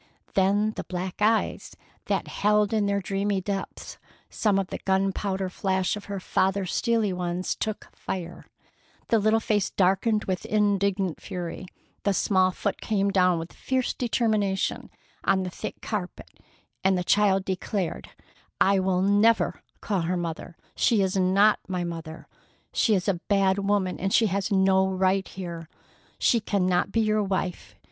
Then 0.33 0.71
the 0.71 0.83
black 0.85 1.21
eyes 1.21 1.75
that 2.05 2.27
held 2.27 2.73
in 2.73 2.87
their 2.87 3.01
dreamy 3.01 3.39
depths 3.39 3.99
some 4.31 4.57
of 4.57 4.69
the 4.69 4.79
gunpowder 4.79 5.47
flash 5.47 5.95
of 5.95 6.05
her 6.05 6.19
father's 6.19 6.73
steely 6.73 7.13
ones 7.13 7.53
took 7.53 7.87
fire; 7.95 8.47
the 9.09 9.19
little 9.19 9.39
face 9.39 9.69
darkened 9.69 10.23
with 10.23 10.43
indignant 10.47 11.21
fury; 11.21 11.67
the 12.01 12.15
small 12.15 12.49
foot 12.49 12.81
came 12.81 13.11
down 13.11 13.37
with 13.37 13.53
fierce 13.53 13.93
determination 13.93 14.89
on 15.23 15.43
the 15.43 15.51
thick 15.51 15.81
carpet, 15.83 16.31
and 16.83 16.97
the 16.97 17.03
child 17.03 17.45
declared: 17.45 18.09
"I 18.59 18.79
will 18.79 19.03
never 19.03 19.61
call 19.81 20.01
her 20.01 20.17
mother! 20.17 20.57
She 20.75 21.03
is 21.03 21.15
not 21.15 21.59
my 21.67 21.83
mother! 21.83 22.27
She 22.73 22.95
is 22.95 23.07
a 23.07 23.21
bad 23.29 23.59
woman, 23.59 23.99
and 23.99 24.11
she 24.11 24.25
has 24.25 24.51
no 24.51 24.87
right 24.87 25.27
here. 25.27 25.69
She 26.17 26.39
cannot 26.39 26.91
be 26.91 27.01
your 27.01 27.21
wife. 27.21 27.75